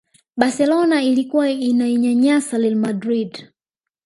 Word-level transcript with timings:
barcelona 0.37 1.01
ilikuwa 1.03 1.49
inainyanyasa 1.49 2.57
real 2.57 2.75
madrid 2.75 3.49